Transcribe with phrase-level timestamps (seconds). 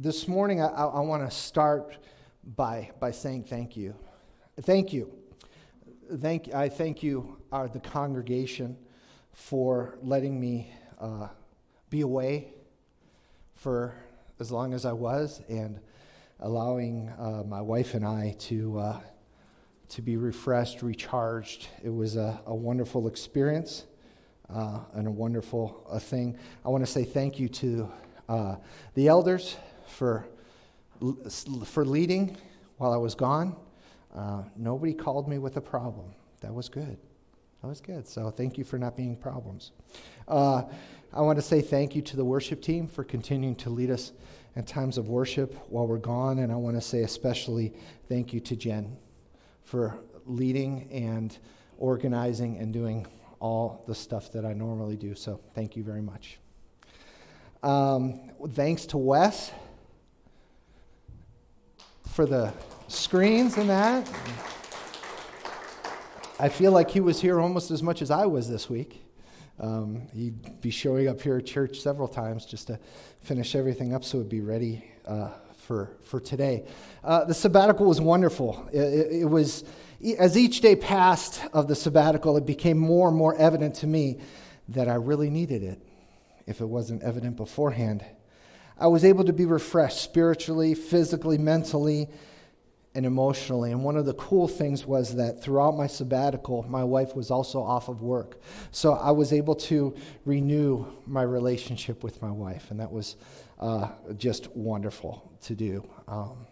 [0.00, 1.96] this morning, I, I want to start
[2.54, 3.96] by, by saying thank you.
[4.60, 5.12] Thank you.
[6.20, 8.76] Thank, I thank you, uh, the congregation,
[9.32, 11.26] for letting me uh,
[11.90, 12.52] be away
[13.56, 13.92] for
[14.38, 15.80] as long as I was and
[16.38, 19.00] allowing uh, my wife and I to, uh,
[19.88, 21.66] to be refreshed, recharged.
[21.82, 23.84] It was a, a wonderful experience
[24.48, 26.38] uh, and a wonderful uh, thing.
[26.64, 27.90] I want to say thank you to
[28.94, 29.56] the elders
[29.88, 30.26] for,
[31.64, 32.36] for leading
[32.76, 33.56] while I was gone.
[34.14, 36.12] Uh, nobody called me with a problem.
[36.40, 36.96] That was good.
[37.62, 38.06] That was good.
[38.06, 39.72] So thank you for not being problems.
[40.26, 40.62] Uh,
[41.12, 44.12] I want to say thank you to the worship team for continuing to lead us
[44.54, 46.38] in times of worship while we're gone.
[46.38, 47.72] And I want to say especially
[48.08, 48.96] thank you to Jen
[49.64, 51.36] for leading and
[51.78, 53.06] organizing and doing
[53.40, 55.14] all the stuff that I normally do.
[55.14, 56.38] So thank you very much.
[57.62, 59.52] Um, thanks to Wes
[62.18, 62.52] for the
[62.88, 64.04] screens and that.
[66.40, 69.04] I feel like he was here almost as much as I was this week.
[69.60, 72.80] Um, he'd be showing up here at church several times just to
[73.20, 76.64] finish everything up so it'd be ready uh, for, for today.
[77.04, 78.68] Uh, the sabbatical was wonderful.
[78.72, 79.62] It, it, it, was,
[80.18, 84.18] as each day passed of the sabbatical, it became more and more evident to me
[84.70, 85.80] that I really needed it
[86.48, 88.04] if it wasn't evident beforehand.
[88.80, 92.08] I was able to be refreshed spiritually, physically, mentally,
[92.94, 93.72] and emotionally.
[93.72, 97.62] And one of the cool things was that throughout my sabbatical, my wife was also
[97.62, 98.40] off of work.
[98.70, 103.16] So I was able to renew my relationship with my wife, and that was
[103.58, 105.88] uh, just wonderful to do.
[106.06, 106.46] Um,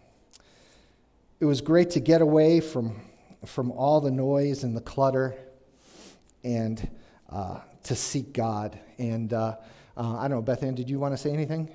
[1.39, 2.99] it was great to get away from,
[3.45, 5.35] from all the noise and the clutter
[6.43, 6.89] and
[7.29, 8.79] uh, to seek God.
[8.97, 9.55] And uh,
[9.95, 11.69] uh I don't know, Beth Ann, did you want to say anything?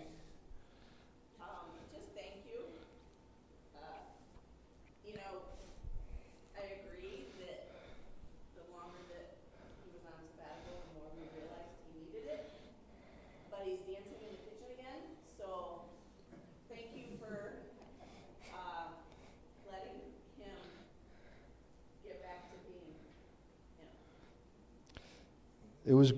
[25.93, 26.15] It was,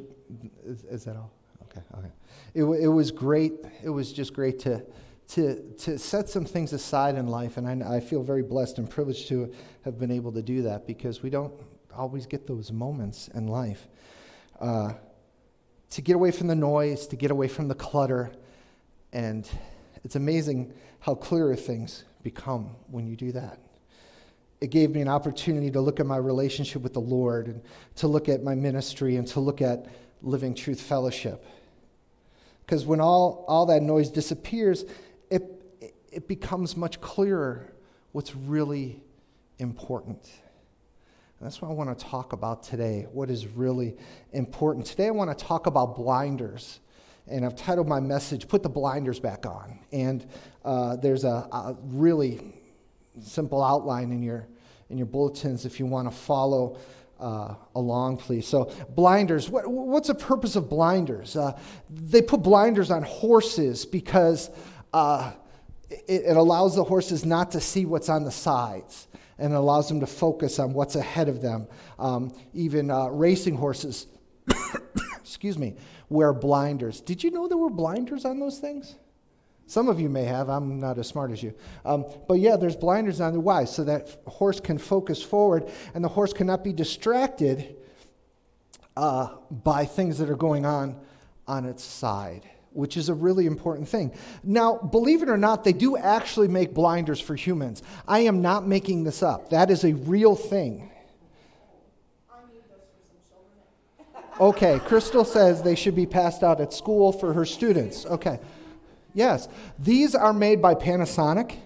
[0.65, 1.33] is, is, that all?
[1.65, 2.13] Okay, okay.
[2.55, 3.55] It, it was great.
[3.83, 4.85] It was just great to,
[5.31, 7.57] to, to set some things aside in life.
[7.57, 9.53] And I, I feel very blessed and privileged to
[9.85, 11.53] have been able to do that because we don't
[11.93, 13.89] always get those moments in life.
[14.61, 14.93] Uh,
[15.91, 18.31] to get away from the noise, to get away from the clutter.
[19.13, 19.49] And
[20.05, 23.59] it's amazing how clearer things become when you do that
[24.65, 27.61] it gave me an opportunity to look at my relationship with the Lord and
[27.97, 29.85] to look at my ministry and to look at
[30.23, 31.45] Living Truth Fellowship.
[32.65, 34.87] Because when all, all that noise disappears,
[35.29, 37.75] it, it becomes much clearer
[38.13, 39.03] what's really
[39.59, 40.31] important.
[41.39, 43.99] And that's what I want to talk about today, what is really
[44.33, 44.87] important.
[44.87, 46.81] Today I want to talk about blinders.
[47.27, 49.79] And I've titled my message, Put the Blinders Back On.
[49.93, 50.27] And
[50.65, 52.41] uh, there's a, a really
[53.21, 54.49] simple outline in your
[54.91, 56.79] in your bulletins if you want to follow
[57.21, 58.47] uh, along, please.
[58.47, 59.49] So, blinders.
[59.49, 61.37] What, what's the purpose of blinders?
[61.37, 61.59] Uh,
[61.89, 64.51] they put blinders on horses because
[64.93, 65.33] uh,
[65.91, 69.09] it, it, allows the horses not to see what's on the sides
[69.39, 71.67] and it allows them to focus on what's ahead of them.
[71.99, 74.07] Um, even uh, racing horses,
[75.21, 75.77] excuse me,
[76.09, 77.01] wear blinders.
[77.01, 78.95] Did you know there were blinders on those things?
[79.67, 80.49] Some of you may have.
[80.49, 81.55] I'm not as smart as you.
[81.85, 86.05] Um, but yeah, there's blinders on the why, so that horse can focus forward and
[86.05, 87.77] the horse cannot be distracted
[88.97, 91.01] uh, by things that are going on
[91.47, 94.13] on its side, which is a really important thing.
[94.43, 97.83] Now, believe it or not, they do actually make blinders for humans.
[98.07, 100.91] I am not making this up, that is a real thing.
[104.41, 108.05] Okay, Crystal says they should be passed out at school for her students.
[108.05, 108.41] Okay.
[109.15, 109.49] Yes.
[109.79, 111.57] These are made by Panasonic,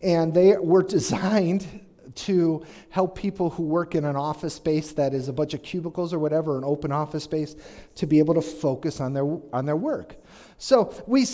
[0.00, 1.66] and they were designed
[2.14, 6.12] to help people who work in an office space that is a bunch of cubicles
[6.12, 7.54] or whatever, an open office space,
[7.94, 10.16] to be able to focus on their, on their work.
[10.56, 11.26] So we,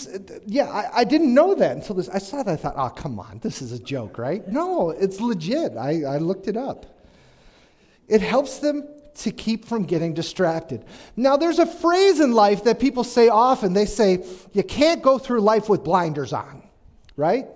[0.47, 2.09] yeah, I, I didn't know that until this.
[2.11, 2.53] I saw that.
[2.53, 4.47] I thought, oh, come on, this is a joke, right?
[4.47, 5.77] No, it's legit.
[5.77, 6.87] I, I looked it up.
[8.07, 8.87] It helps them
[9.17, 10.85] to keep from getting distracted.
[11.17, 13.73] Now, there's a phrase in life that people say often.
[13.73, 16.63] They say, you can't go through life with blinders on,
[17.17, 17.47] right?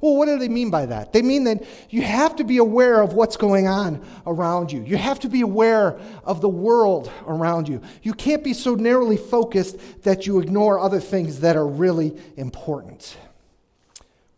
[0.00, 1.12] Well, what do they mean by that?
[1.12, 4.82] They mean that you have to be aware of what's going on around you.
[4.82, 7.80] You have to be aware of the world around you.
[8.02, 13.16] You can't be so narrowly focused that you ignore other things that are really important.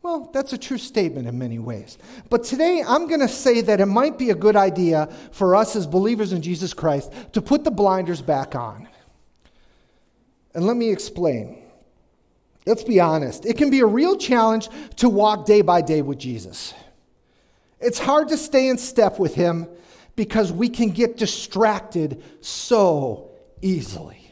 [0.06, 1.99] Well, that's a true statement in many ways.
[2.31, 5.75] But today I'm going to say that it might be a good idea for us
[5.75, 8.87] as believers in Jesus Christ to put the blinders back on.
[10.55, 11.61] And let me explain.
[12.67, 13.47] Let's be honest.
[13.47, 14.69] It can be a real challenge
[14.99, 16.73] to walk day by day with Jesus.
[17.81, 19.67] It's hard to stay in step with him
[20.14, 24.31] because we can get distracted so easily.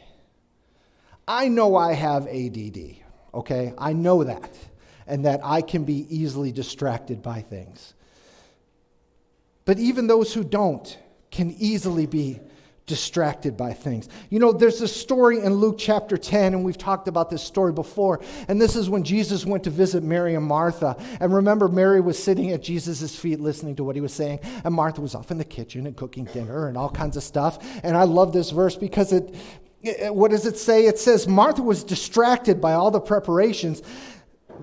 [1.27, 2.95] I know I have ADD,
[3.33, 3.73] okay?
[3.77, 4.57] I know that,
[5.07, 7.93] and that I can be easily distracted by things.
[9.65, 10.97] But even those who don't
[11.31, 12.39] can easily be
[12.85, 14.07] distracted by things.
[14.29, 17.73] You know, there's a story in Luke chapter 10, and we've talked about this story
[17.73, 18.21] before.
[18.47, 20.95] And this is when Jesus went to visit Mary and Martha.
[21.19, 24.73] And remember, Mary was sitting at Jesus' feet listening to what he was saying, and
[24.73, 27.57] Martha was off in the kitchen and cooking dinner and all kinds of stuff.
[27.83, 29.33] And I love this verse because it,
[30.13, 30.85] what does it say?
[30.85, 33.81] It says, Martha was distracted by all the preparations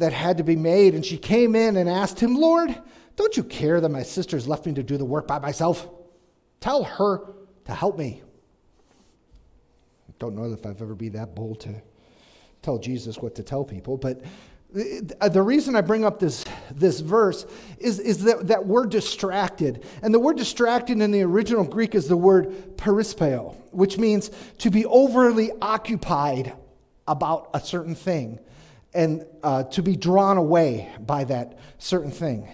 [0.01, 2.75] that had to be made, and she came in and asked him, Lord,
[3.17, 5.89] don't you care that my sister's left me to do the work by myself?
[6.61, 7.35] Tell her
[7.65, 8.23] to help me.
[10.09, 11.75] I don't know if I've ever been that bold to
[12.63, 14.23] tell Jesus what to tell people, but
[15.21, 17.45] uh, the reason I bring up this, this verse
[17.79, 19.85] is, is that, that we're distracted.
[20.03, 24.71] And the word distracted in the original Greek is the word perispeo, which means to
[24.71, 26.55] be overly occupied
[27.07, 28.39] about a certain thing
[28.95, 32.49] and uh, to be drawn away by that certain thing.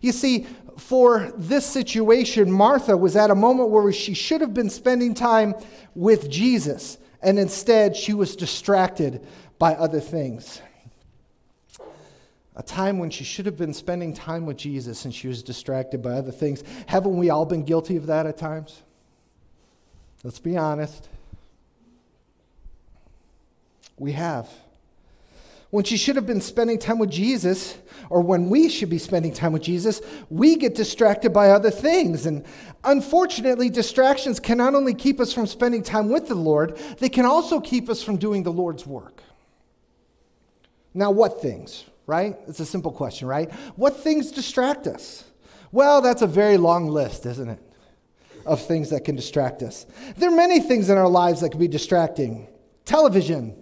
[0.00, 0.46] You see,
[0.78, 5.54] for this situation, Martha was at a moment where she should have been spending time
[5.94, 9.26] with Jesus, and instead she was distracted
[9.58, 10.62] by other things.
[12.56, 16.02] A time when she should have been spending time with Jesus and she was distracted
[16.02, 16.62] by other things.
[16.86, 18.82] Haven't we all been guilty of that at times?
[20.24, 21.08] Let's be honest.
[23.98, 24.50] We have
[25.70, 27.78] when she should have been spending time with Jesus,
[28.08, 32.26] or when we should be spending time with Jesus, we get distracted by other things.
[32.26, 32.44] And
[32.82, 37.24] unfortunately, distractions can not only keep us from spending time with the Lord, they can
[37.24, 39.22] also keep us from doing the Lord's work.
[40.92, 42.36] Now, what things, right?
[42.48, 43.52] It's a simple question, right?
[43.76, 45.24] What things distract us?
[45.70, 47.62] Well, that's a very long list, isn't it?
[48.44, 49.86] Of things that can distract us.
[50.16, 52.48] There are many things in our lives that can be distracting
[52.84, 53.59] television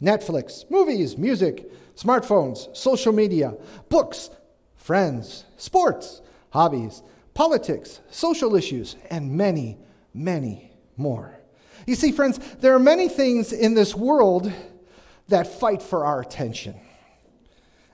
[0.00, 3.54] Netflix, movies, music, smartphones, social media,
[3.88, 4.30] books,
[4.74, 6.20] friends, sports,
[6.50, 7.02] hobbies,
[7.34, 9.78] politics, social issues, and many,
[10.14, 11.38] many more.
[11.86, 14.52] You see, friends, there are many things in this world
[15.28, 16.74] that fight for our attention.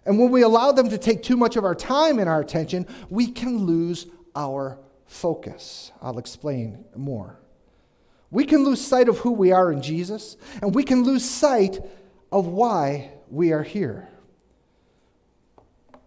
[0.05, 2.87] And when we allow them to take too much of our time and our attention,
[3.09, 5.93] we can lose our focus.
[6.01, 7.39] I'll explain more.
[8.33, 11.79] We can lose sight of who we are in Jesus, and we can lose sight
[12.33, 14.09] of why we are here.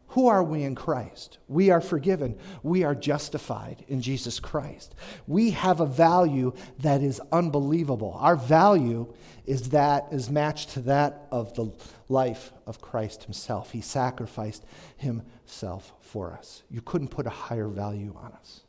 [0.09, 1.37] Who are we in Christ?
[1.47, 2.39] We are forgiven.
[2.63, 4.95] We are justified in Jesus Christ.
[5.27, 8.17] We have a value that is unbelievable.
[8.19, 9.13] Our value
[9.45, 11.71] is that is matched to that of the
[12.09, 13.71] life of Christ himself.
[13.71, 14.65] He sacrificed
[14.97, 16.63] himself for us.
[16.71, 18.61] You couldn't put a higher value on us.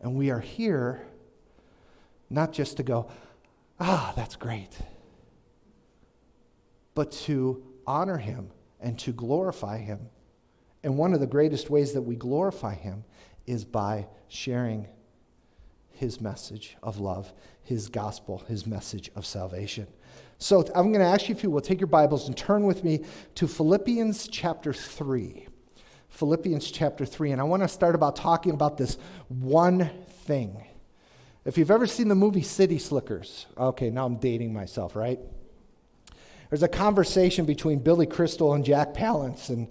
[0.00, 1.06] And we are here
[2.32, 3.10] not just to go,
[3.78, 4.76] ah, that's great,
[6.94, 8.50] but to honor him
[8.80, 10.08] and to glorify him.
[10.82, 13.04] And one of the greatest ways that we glorify him
[13.46, 14.88] is by sharing
[15.90, 19.86] his message of love, his gospel, his message of salvation.
[20.38, 22.82] So I'm going to ask you if you will take your Bibles and turn with
[22.82, 23.04] me
[23.36, 25.46] to Philippians chapter 3.
[26.08, 27.30] Philippians chapter 3.
[27.32, 28.98] And I want to start about talking about this
[29.28, 29.90] one
[30.24, 30.64] thing.
[31.44, 35.18] If you've ever seen the movie City Slickers, okay, now I'm dating myself, right?
[36.50, 39.48] There's a conversation between Billy Crystal and Jack Palance.
[39.48, 39.68] And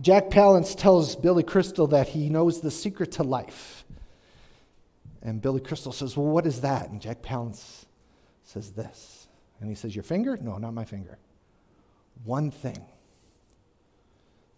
[0.00, 3.84] Jack Palance tells Billy Crystal that he knows the secret to life.
[5.20, 6.88] And Billy Crystal says, Well, what is that?
[6.88, 7.84] And Jack Palance
[8.44, 9.28] says this.
[9.60, 10.36] And he says, Your finger?
[10.40, 11.18] No, not my finger.
[12.24, 12.84] One thing.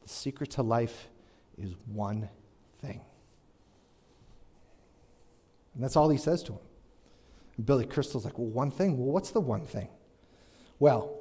[0.03, 1.09] The secret to life
[1.59, 2.29] is one
[2.81, 3.01] thing.
[5.75, 6.61] And that's all he says to him.
[7.57, 8.99] And Billy Crystal's like, well, one thing?
[8.99, 9.89] Well, what's the one thing?
[10.79, 11.19] Well,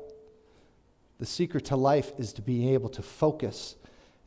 [1.20, 3.76] the secret to life is to be able to focus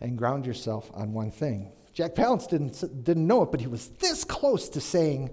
[0.00, 1.72] and ground yourself on one thing.
[1.92, 5.30] Jack Palance didn't, didn't know it, but he was this close to saying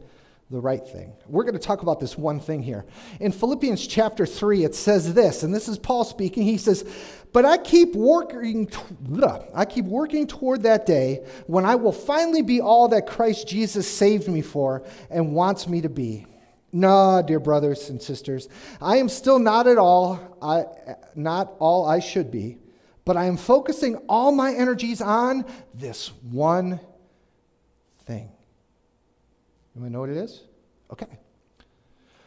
[0.50, 1.14] the right thing.
[1.28, 2.86] We're going to talk about this one thing here.
[3.20, 6.44] In Philippians chapter 3, it says this, and this is Paul speaking.
[6.44, 6.86] He says,
[7.32, 8.70] But I keep working,
[9.54, 13.88] I keep working toward that day when I will finally be all that Christ Jesus
[13.88, 16.28] saved me for and wants me to be.
[16.72, 18.50] No, dear brothers and sisters,
[18.82, 20.66] I am still not at all I,
[21.16, 22.58] not all I should be,
[23.06, 26.80] but I am focusing all my energies on this one
[28.06, 28.32] thing.
[29.76, 30.42] You know what it is?
[30.92, 31.08] Okay.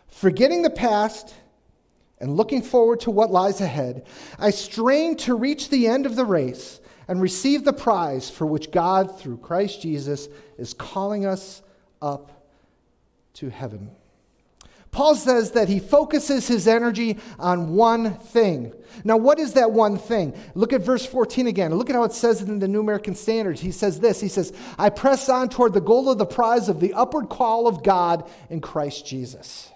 [0.09, 1.35] Forgetting the past
[2.19, 4.07] and looking forward to what lies ahead,
[4.39, 8.73] I strain to reach the end of the race and receive the prize for which
[8.73, 11.63] God, through Christ Jesus, is calling us
[12.03, 12.51] up
[13.35, 13.91] to heaven.
[14.97, 18.73] Paul says that he focuses his energy on one thing.
[19.05, 20.35] Now, what is that one thing?
[20.55, 21.75] Look at verse 14 again.
[21.75, 23.59] Look at how it says it in the New American Standard.
[23.59, 26.81] He says this He says, I press on toward the goal of the prize of
[26.81, 29.71] the upward call of God in Christ Jesus.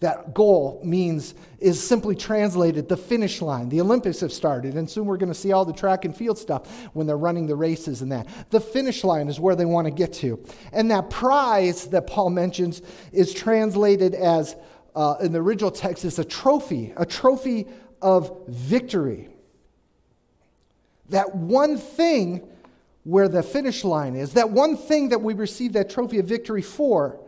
[0.00, 3.70] That goal means, is simply translated the finish line.
[3.70, 6.36] The Olympics have started, and soon we're going to see all the track and field
[6.36, 8.28] stuff when they're running the races and that.
[8.50, 10.44] The finish line is where they want to get to.
[10.72, 14.54] And that prize that Paul mentions is translated as,
[14.94, 17.66] uh, in the original text, is a trophy, a trophy
[18.02, 19.30] of victory.
[21.08, 22.46] That one thing
[23.04, 26.60] where the finish line is, that one thing that we receive that trophy of victory
[26.60, 27.18] for,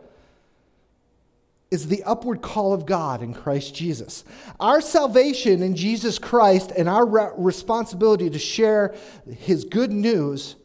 [1.71, 4.23] is the upward call of God in Christ Jesus.
[4.59, 8.95] Our salvation in Jesus Christ and our re- responsibility to share
[9.29, 10.55] his good news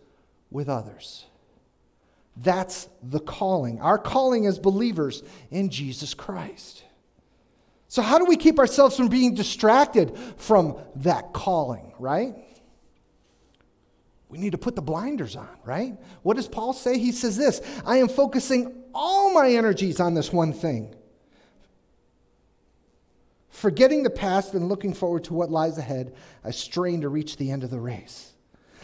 [0.50, 1.26] with others.
[2.36, 3.80] That's the calling.
[3.80, 6.84] Our calling as believers in Jesus Christ.
[7.88, 12.34] So, how do we keep ourselves from being distracted from that calling, right?
[14.34, 15.96] We need to put the blinders on, right?
[16.24, 16.98] What does Paul say?
[16.98, 20.92] He says this I am focusing all my energies on this one thing.
[23.48, 27.52] Forgetting the past and looking forward to what lies ahead, I strain to reach the
[27.52, 28.32] end of the race.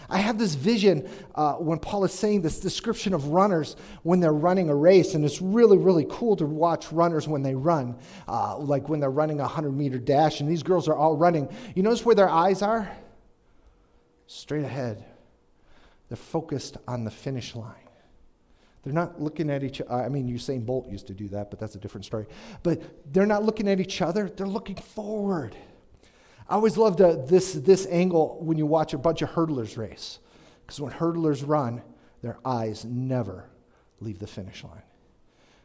[0.08, 4.32] I have this vision uh, when Paul is saying this description of runners when they're
[4.32, 8.56] running a race, and it's really, really cool to watch runners when they run, uh,
[8.56, 11.48] like when they're running a 100 meter dash, and these girls are all running.
[11.74, 12.88] You notice where their eyes are?
[14.28, 15.09] Straight ahead.
[16.10, 17.74] They're focused on the finish line.
[18.82, 19.92] They're not looking at each other.
[19.92, 22.26] I mean, Usain Bolt used to do that, but that's a different story.
[22.64, 25.56] But they're not looking at each other, they're looking forward.
[26.48, 30.18] I always loved uh, this, this angle when you watch a bunch of hurdlers race.
[30.66, 31.80] Because when hurdlers run,
[32.22, 33.48] their eyes never
[34.00, 34.82] leave the finish line.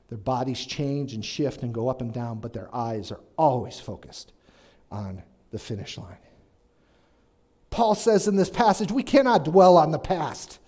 [0.10, 3.80] Their bodies change and shift and go up and down, but their eyes are always
[3.80, 4.34] focused
[4.92, 6.18] on the finish line.
[7.76, 10.60] Paul says in this passage, we cannot dwell on the past.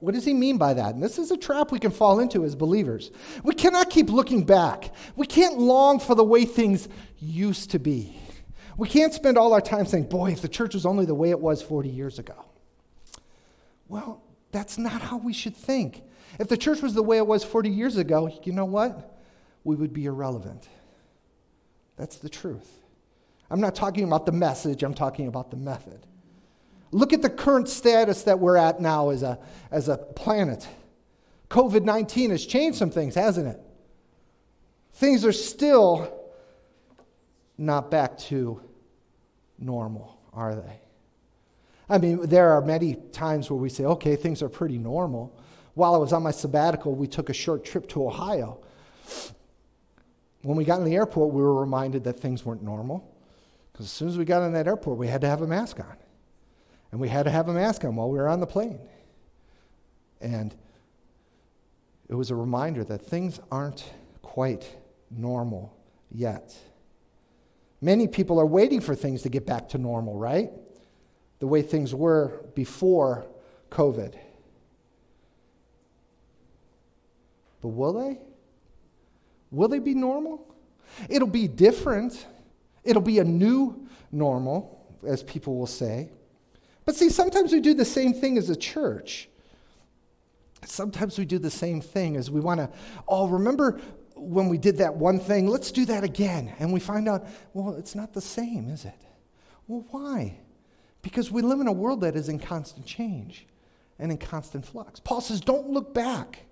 [0.00, 0.94] What does he mean by that?
[0.94, 3.10] And this is a trap we can fall into as believers.
[3.42, 4.94] We cannot keep looking back.
[5.14, 6.88] We can't long for the way things
[7.20, 8.16] used to be.
[8.78, 11.28] We can't spend all our time saying, boy, if the church was only the way
[11.28, 12.46] it was 40 years ago.
[13.86, 14.22] Well,
[14.52, 16.02] that's not how we should think.
[16.40, 19.18] If the church was the way it was 40 years ago, you know what?
[19.64, 20.66] We would be irrelevant.
[21.98, 22.83] That's the truth.
[23.54, 26.08] I'm not talking about the message, I'm talking about the method.
[26.90, 29.38] Look at the current status that we're at now as a,
[29.70, 30.66] as a planet.
[31.50, 33.60] COVID 19 has changed some things, hasn't it?
[34.94, 36.32] Things are still
[37.56, 38.60] not back to
[39.56, 40.80] normal, are they?
[41.88, 45.32] I mean, there are many times where we say, okay, things are pretty normal.
[45.74, 48.58] While I was on my sabbatical, we took a short trip to Ohio.
[50.42, 53.13] When we got in the airport, we were reminded that things weren't normal.
[53.74, 55.80] Because as soon as we got in that airport, we had to have a mask
[55.80, 55.96] on.
[56.92, 58.78] And we had to have a mask on while we were on the plane.
[60.20, 60.54] And
[62.08, 63.84] it was a reminder that things aren't
[64.22, 64.76] quite
[65.10, 65.76] normal
[66.12, 66.56] yet.
[67.80, 70.52] Many people are waiting for things to get back to normal, right?
[71.40, 73.26] The way things were before
[73.72, 74.14] COVID.
[77.60, 78.20] But will they?
[79.50, 80.46] Will they be normal?
[81.08, 82.24] It'll be different.
[82.84, 86.10] It'll be a new normal, as people will say.
[86.84, 89.28] But see, sometimes we do the same thing as a church.
[90.64, 92.70] Sometimes we do the same thing as we want to,
[93.08, 93.80] oh, remember
[94.14, 95.46] when we did that one thing?
[95.46, 96.52] Let's do that again.
[96.58, 98.98] And we find out, well, it's not the same, is it?
[99.66, 100.38] Well, why?
[101.02, 103.46] Because we live in a world that is in constant change
[103.98, 105.00] and in constant flux.
[105.00, 106.46] Paul says, don't look back.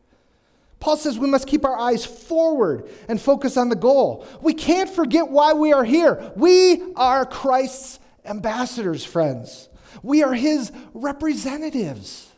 [0.82, 4.26] Paul says we must keep our eyes forward and focus on the goal.
[4.40, 6.32] We can't forget why we are here.
[6.34, 9.68] We are Christ's ambassadors, friends.
[10.02, 12.28] We are his representatives.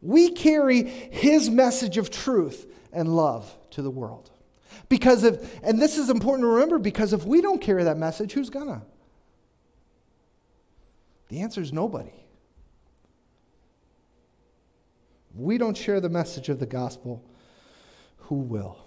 [0.00, 4.32] We carry his message of truth and love to the world.
[4.88, 8.32] Because if, and this is important to remember, because if we don't carry that message,
[8.32, 8.82] who's gonna?
[11.28, 12.21] The answer is nobody.
[15.34, 17.24] We don't share the message of the gospel,
[18.18, 18.78] who will?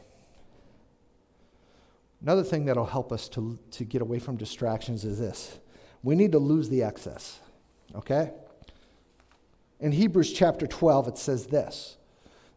[2.21, 5.59] Another thing that'll help us to, to get away from distractions is this
[6.03, 7.39] we need to lose the excess,
[7.95, 8.31] okay?
[9.79, 11.97] In Hebrews chapter 12, it says this.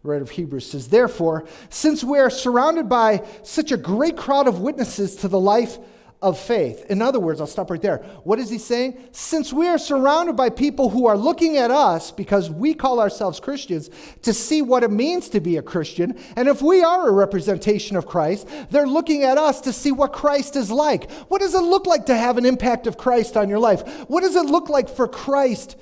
[0.03, 4.47] The writer of Hebrews says, Therefore, since we are surrounded by such a great crowd
[4.47, 5.79] of witnesses to the life
[6.21, 6.85] of faith.
[6.91, 7.99] In other words, I'll stop right there.
[8.25, 9.09] What is he saying?
[9.13, 13.39] Since we are surrounded by people who are looking at us because we call ourselves
[13.39, 13.89] Christians
[14.23, 17.97] to see what it means to be a Christian, and if we are a representation
[17.97, 21.11] of Christ, they're looking at us to see what Christ is like.
[21.29, 23.87] What does it look like to have an impact of Christ on your life?
[24.09, 25.77] What does it look like for Christ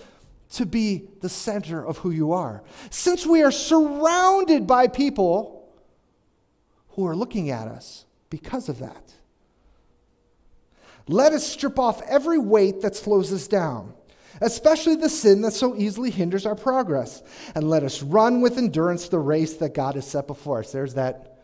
[0.53, 2.63] to be the center of who you are?
[2.91, 5.73] Since we are surrounded by people
[6.91, 9.16] who are looking at us because of that.
[11.09, 13.95] Let us strip off every weight that slows us down,
[14.41, 17.23] especially the sin that so easily hinders our progress,
[17.55, 20.73] and let us run with endurance the race that God has set before us.
[20.73, 21.39] There's that,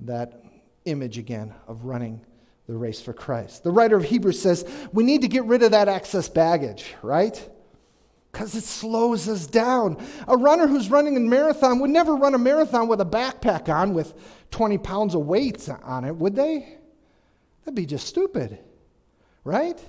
[0.00, 0.42] that
[0.84, 2.24] image again of running
[2.68, 3.64] the race for Christ.
[3.64, 7.48] The writer of Hebrews says we need to get rid of that excess baggage, right?
[8.30, 9.96] Because it slows us down.
[10.28, 13.94] A runner who's running a marathon would never run a marathon with a backpack on
[13.94, 14.14] with
[14.50, 16.76] 20 pounds of weights on it, would they?
[17.64, 18.58] That'd be just stupid.
[19.44, 19.80] Right?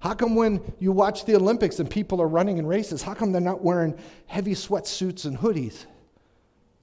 [0.00, 3.32] How come when you watch the Olympics and people are running in races, how come
[3.32, 5.84] they're not wearing heavy sweatsuits and hoodies?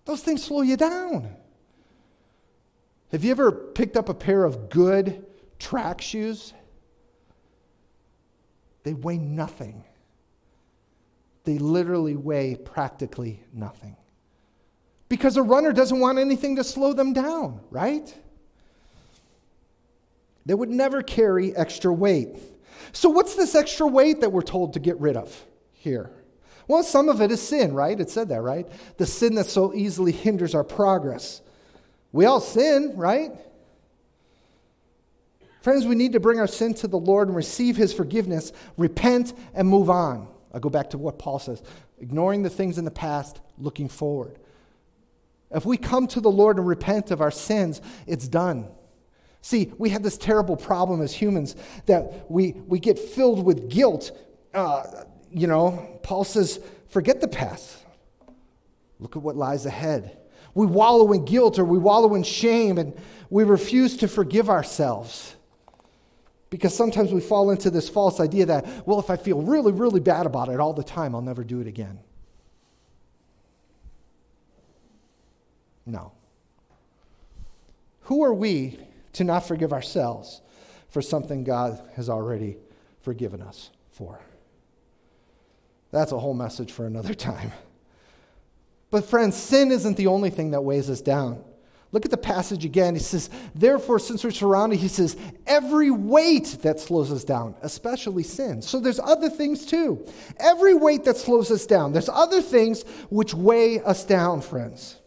[0.06, 1.36] Those things slow you down.
[3.12, 5.25] Have you ever picked up a pair of good
[5.58, 6.54] track shoes?
[8.84, 9.84] They weigh nothing.
[11.44, 13.96] They literally weigh practically nothing.
[15.10, 18.13] Because a runner doesn't want anything to slow them down, right?
[20.48, 22.30] They would never carry extra weight.
[22.94, 26.10] So, what's this extra weight that we're told to get rid of here?
[26.70, 28.00] Well, some of it is sin, right?
[28.00, 28.66] It said that, right?
[28.98, 31.42] The sin that so easily hinders our progress.
[32.13, 33.32] We all sin, right?
[35.62, 39.34] Friends, we need to bring our sin to the Lord and receive his forgiveness, repent,
[39.54, 40.30] and move on.
[40.54, 41.62] I go back to what Paul says
[42.00, 44.39] ignoring the things in the past, looking forward.
[45.52, 48.69] If we come to the Lord and repent of our sins, it's done.
[49.41, 54.12] See, we have this terrible problem as humans that we, we get filled with guilt.
[54.54, 57.78] Uh, you know, Paul says, forget the past.
[59.00, 60.17] Look at what lies ahead.
[60.54, 65.36] We wallow in guilt or we wallow in shame and we refuse to forgive ourselves.
[66.50, 70.00] Because sometimes we fall into this false idea that, well, if I feel really, really
[70.00, 72.00] bad about it all the time, I'll never do it again.
[75.86, 76.12] No.
[78.02, 78.80] Who are we
[79.17, 80.41] to not forgive ourselves
[80.89, 82.58] for something God has already
[83.01, 84.19] forgiven us for.
[85.91, 87.51] That's a whole message for another time.
[88.91, 91.43] But, friends, sin isn't the only thing that weighs us down.
[91.91, 92.93] Look at the passage again.
[92.93, 98.23] He says, Therefore, since we're surrounded, he says, every weight that slows us down, especially
[98.23, 98.62] sin.
[98.62, 100.06] So there's other things too.
[100.39, 101.91] Every weight that slows us down.
[101.91, 104.97] There's other things which weigh us down, friends.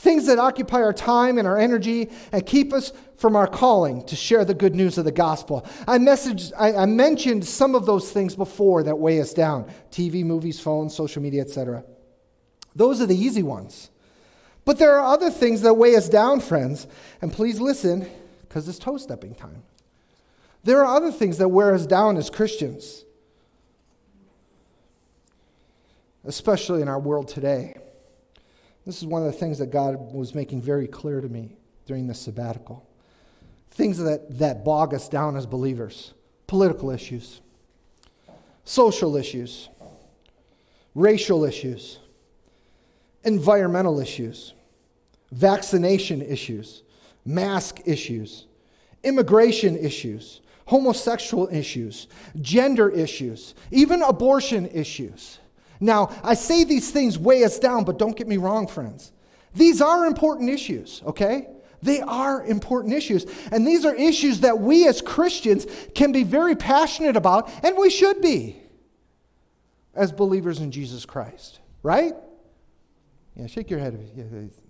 [0.00, 4.16] Things that occupy our time and our energy and keep us from our calling to
[4.16, 5.66] share the good news of the gospel.
[5.86, 10.24] I, messaged, I, I mentioned some of those things before that weigh us down TV,
[10.24, 11.84] movies, phones, social media, etc.
[12.74, 13.90] Those are the easy ones.
[14.64, 16.86] But there are other things that weigh us down, friends.
[17.20, 18.08] And please listen,
[18.40, 19.64] because it's toe stepping time.
[20.64, 23.04] There are other things that wear us down as Christians,
[26.24, 27.76] especially in our world today.
[28.90, 32.08] This is one of the things that God was making very clear to me during
[32.08, 32.84] this sabbatical.
[33.70, 36.12] Things that, that bog us down as believers.
[36.48, 37.40] Political issues,
[38.64, 39.68] social issues,
[40.96, 42.00] racial issues,
[43.22, 44.54] environmental issues,
[45.30, 46.82] vaccination issues,
[47.24, 48.46] mask issues,
[49.04, 52.08] immigration issues, homosexual issues,
[52.40, 55.38] gender issues, even abortion issues.
[55.80, 59.12] Now, I say these things weigh us down, but don't get me wrong, friends.
[59.54, 61.48] These are important issues, okay?
[61.82, 63.24] They are important issues.
[63.50, 67.88] And these are issues that we as Christians can be very passionate about, and we
[67.88, 68.56] should be
[69.94, 72.12] as believers in Jesus Christ, right?
[73.34, 73.98] Yeah, shake your head.
[74.14, 74.24] Yeah,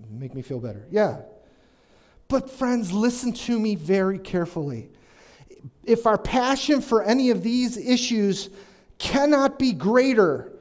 [0.09, 0.87] make me feel better.
[0.91, 1.23] Yeah.
[2.29, 4.91] But, friends, listen to me very carefully.
[5.85, 8.49] If our passion for any of these issues
[8.99, 10.53] cannot be greater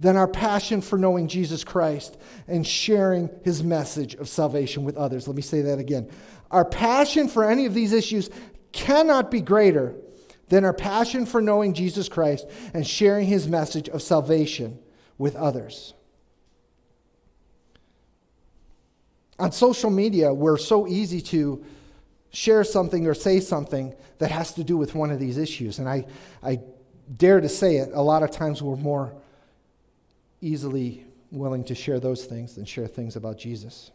[0.00, 2.16] than our passion for knowing Jesus Christ
[2.48, 5.28] and sharing his message of salvation with others.
[5.28, 6.10] Let me say that again.
[6.50, 8.30] Our passion for any of these issues
[8.72, 9.94] cannot be greater
[10.48, 14.78] than our passion for knowing Jesus Christ and sharing his message of salvation
[15.18, 15.92] with others.
[19.38, 21.64] On social media, we're so easy to
[22.30, 25.78] share something or say something that has to do with one of these issues.
[25.78, 26.06] And I,
[26.42, 26.60] I
[27.16, 29.14] dare to say it, a lot of times we're more
[30.40, 33.90] easily willing to share those things than share things about Jesus.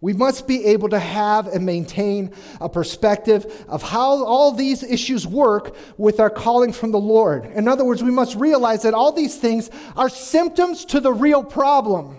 [0.00, 5.26] We must be able to have and maintain a perspective of how all these issues
[5.26, 7.46] work with our calling from the Lord.
[7.46, 11.42] In other words, we must realize that all these things are symptoms to the real
[11.42, 12.18] problem.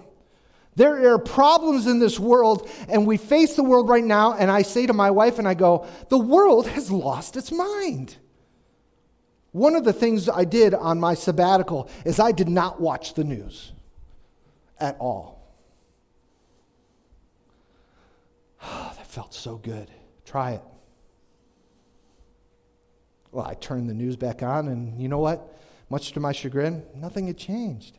[0.76, 4.34] There are problems in this world, and we face the world right now.
[4.34, 8.18] And I say to my wife, and I go, The world has lost its mind.
[9.56, 13.24] One of the things I did on my sabbatical is I did not watch the
[13.24, 13.72] news
[14.82, 15.50] at all.
[18.62, 19.89] Oh, that felt so good.
[20.26, 20.62] Try it.
[23.32, 25.58] Well, I turned the news back on, and you know what?
[25.89, 27.98] Much to my chagrin, nothing had changed.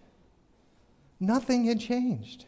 [1.19, 2.45] Nothing had changed.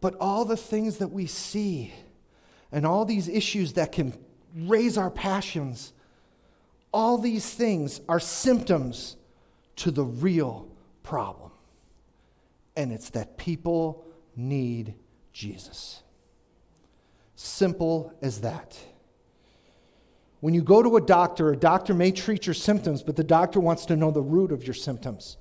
[0.00, 1.92] But all the things that we see,
[2.72, 4.14] and all these issues that can
[4.54, 5.92] raise our passions,
[6.92, 9.16] all these things are symptoms
[9.76, 10.68] to the real
[11.02, 11.50] problem.
[12.76, 14.04] And it's that people
[14.36, 14.94] need
[15.32, 16.02] Jesus.
[17.34, 18.78] Simple as that.
[20.40, 23.58] When you go to a doctor, a doctor may treat your symptoms, but the doctor
[23.58, 25.36] wants to know the root of your symptoms.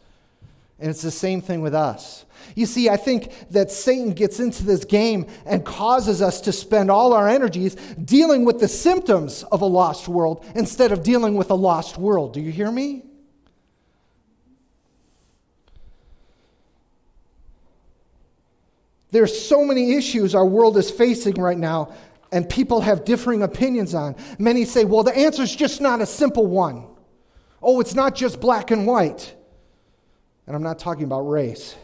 [0.80, 2.26] And it's the same thing with us.
[2.56, 6.92] You see, I think that Satan gets into this game and causes us to spend
[6.92, 11.50] all our energies dealing with the symptoms of a lost world instead of dealing with
[11.50, 12.34] a lost world.
[12.34, 13.04] Do you hear me?
[19.10, 21.94] There's so many issues our world is facing right now,
[22.32, 24.16] and people have differing opinions on.
[24.38, 26.86] Many say, well, the answer is just not a simple one.
[27.62, 29.34] Oh, it's not just black and white.
[30.48, 31.76] And I'm not talking about race.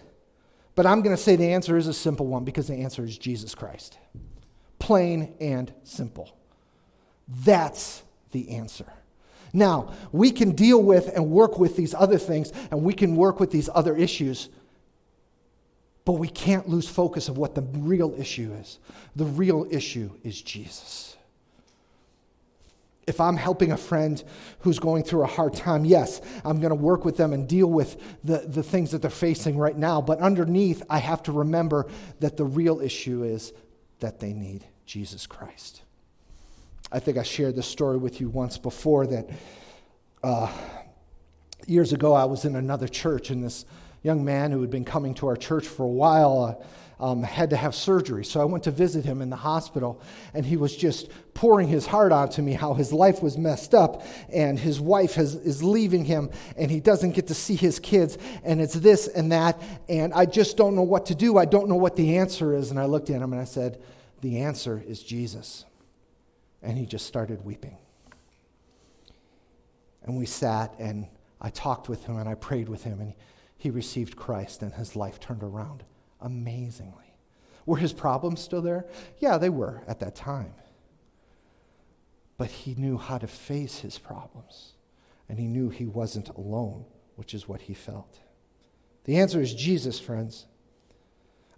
[0.76, 3.17] But I'm going to say the answer is a simple one because the answer is
[3.17, 3.99] Jesus Christ.
[4.80, 6.36] Plain and simple.
[7.28, 8.91] That's the answer.
[9.54, 13.39] Now, we can deal with and work with these other things, and we can work
[13.39, 14.49] with these other issues,
[16.06, 18.80] but we can't lose focus of what the real issue is.
[19.15, 21.15] The real issue is Jesus.
[23.05, 24.23] If I'm helping a friend
[24.59, 27.67] who's going through a hard time, yes, I'm going to work with them and deal
[27.67, 30.01] with the, the things that they're facing right now.
[30.01, 31.87] But underneath, I have to remember
[32.21, 33.51] that the real issue is
[33.99, 35.81] that they need Jesus Christ.
[36.91, 39.29] I think I shared this story with you once before that
[40.23, 40.51] uh,
[41.67, 43.65] years ago I was in another church, and this
[44.03, 46.59] young man who had been coming to our church for a while.
[46.61, 46.65] Uh,
[47.03, 48.23] um, had to have surgery.
[48.23, 50.01] So I went to visit him in the hospital,
[50.33, 53.73] and he was just pouring his heart out to me how his life was messed
[53.73, 57.77] up, and his wife has, is leaving him, and he doesn't get to see his
[57.77, 61.37] kids, and it's this and that, and I just don't know what to do.
[61.37, 62.71] I don't know what the answer is.
[62.71, 63.81] And I looked at him and I said,
[64.21, 65.65] The answer is Jesus.
[66.61, 67.77] And he just started weeping.
[70.03, 71.07] And we sat, and
[71.41, 73.15] I talked with him, and I prayed with him, and he
[73.69, 75.84] received Christ, and his life turned around
[76.21, 77.15] amazingly.
[77.65, 78.86] Were his problems still there?
[79.19, 80.54] Yeah, they were at that time.
[82.38, 84.73] But he knew how to face his problems,
[85.30, 88.19] and he knew he wasn't alone, which is what he felt.
[89.06, 90.45] The answer is Jesus, friends.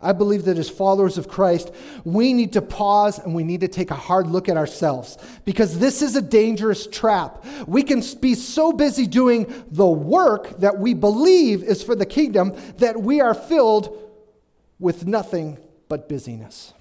[0.01, 1.71] I believe that as followers of Christ,
[2.03, 5.79] we need to pause and we need to take a hard look at ourselves because
[5.79, 7.45] this is a dangerous trap.
[7.65, 12.55] We can be so busy doing the work that we believe is for the kingdom
[12.77, 13.97] that we are filled
[14.79, 16.73] with nothing but busyness.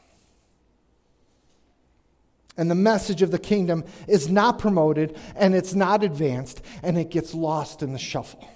[2.56, 7.10] And the message of the kingdom is not promoted and it's not advanced and it
[7.10, 8.48] gets lost in the shuffle.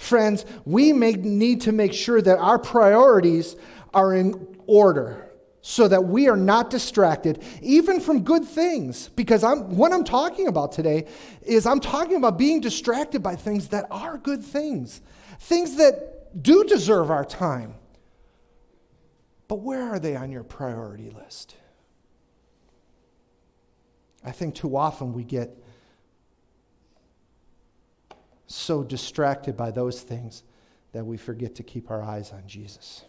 [0.00, 3.54] Friends, we may need to make sure that our priorities
[3.92, 9.76] are in order so that we are not distracted even from good things because I'm
[9.76, 11.06] what I'm talking about today
[11.42, 15.02] is I'm talking about being distracted by things that are good things.
[15.38, 17.74] Things that do deserve our time.
[19.48, 21.56] But where are they on your priority list?
[24.24, 25.59] I think too often we get
[28.50, 30.42] so distracted by those things
[30.92, 33.04] that we forget to keep our eyes on Jesus.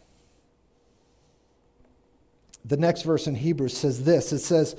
[2.64, 4.76] The next verse in Hebrews says this it says,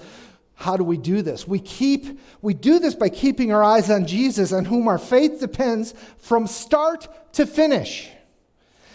[0.54, 1.48] how do we do this?
[1.48, 5.40] We keep we do this by keeping our eyes on Jesus on whom our faith
[5.40, 8.08] depends from start to finish.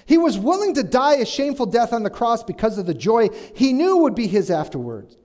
[0.06, 3.28] He was willing to die a shameful death on the cross because of the joy
[3.56, 5.18] he knew would be his afterwards.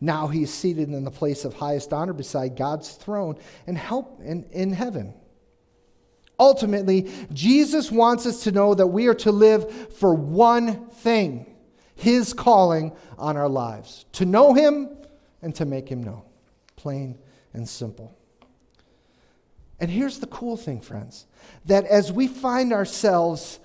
[0.00, 4.20] Now he is seated in the place of highest honor beside God's throne and help
[4.22, 5.14] in, in heaven.
[6.38, 11.46] Ultimately, Jesus wants us to know that we are to live for one thing
[11.94, 14.88] His calling on our lives to know Him
[15.42, 16.22] and to make Him known.
[16.76, 17.18] Plain
[17.52, 18.16] and simple.
[19.78, 21.26] And here's the cool thing, friends
[21.66, 23.58] that as we find ourselves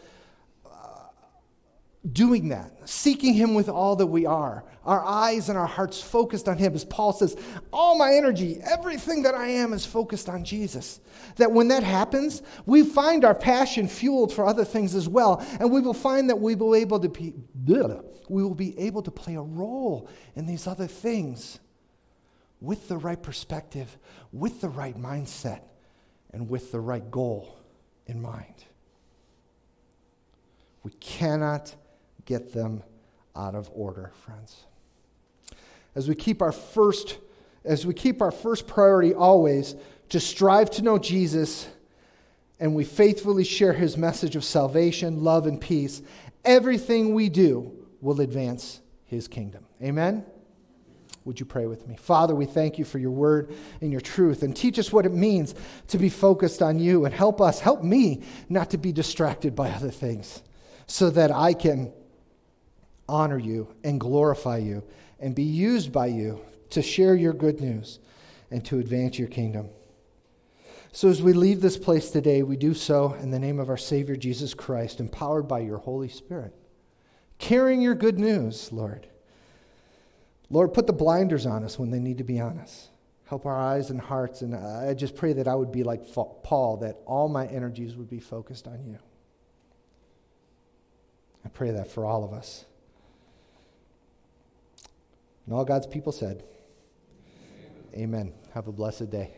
[2.13, 6.47] doing that, seeking Him with all that we are, our eyes and our hearts focused
[6.47, 6.73] on Him.
[6.73, 7.35] As Paul says,
[7.71, 10.99] all my energy, everything that I am is focused on Jesus.
[11.35, 15.71] That when that happens, we find our passion fueled for other things as well, and
[15.71, 17.33] we will find that we will be able to be,
[18.29, 21.59] we will be able to play a role in these other things
[22.61, 23.97] with the right perspective,
[24.31, 25.61] with the right mindset,
[26.31, 27.57] and with the right goal
[28.05, 28.65] in mind.
[30.83, 31.75] We cannot
[32.29, 32.83] get them
[33.35, 34.63] out of order, friends.
[35.95, 37.17] As we keep our first
[37.65, 39.75] as we keep our first priority always
[40.09, 41.67] to strive to know Jesus
[42.57, 46.01] and we faithfully share his message of salvation, love and peace,
[46.45, 49.65] everything we do will advance his kingdom.
[49.83, 50.23] Amen.
[51.25, 51.97] Would you pray with me?
[51.97, 55.13] Father, we thank you for your word and your truth and teach us what it
[55.13, 55.53] means
[55.89, 59.69] to be focused on you and help us, help me not to be distracted by
[59.69, 60.41] other things
[60.87, 61.91] so that I can
[63.09, 64.83] honor you and glorify you
[65.19, 67.99] and be used by you to share your good news
[68.51, 69.69] and to advance your kingdom.
[70.91, 73.77] So, as we leave this place today, we do so in the name of our
[73.77, 76.53] Savior Jesus Christ, empowered by your Holy Spirit,
[77.37, 79.07] carrying your good news, Lord.
[80.49, 82.89] Lord, put the blinders on us when they need to be on us.
[83.25, 84.41] Help our eyes and hearts.
[84.41, 88.09] And I just pray that I would be like Paul, that all my energies would
[88.09, 88.97] be focused on you.
[91.45, 92.65] I pray that for all of us.
[95.49, 96.43] And all God's people said,
[97.95, 98.27] Amen.
[98.27, 98.33] Amen.
[98.53, 99.31] Have a blessed day.